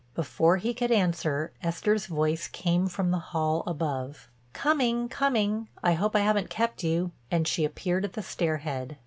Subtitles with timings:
[0.15, 5.67] Before he could answer Esther's voice came from the hall above: "Coming—coming.
[5.83, 8.97] I hope I haven't kept you," and she appeared at the stair head.